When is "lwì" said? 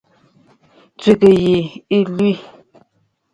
2.15-2.31